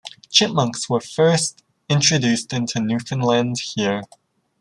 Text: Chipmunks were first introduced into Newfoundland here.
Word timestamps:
Chipmunks 0.31 0.89
were 0.89 0.99
first 0.99 1.61
introduced 1.87 2.53
into 2.53 2.79
Newfoundland 2.79 3.59
here. 3.59 4.01